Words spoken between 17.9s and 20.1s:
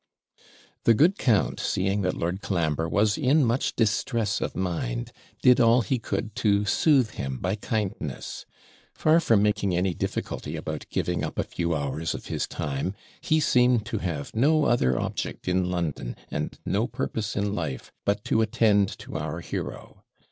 but to attend to our hero.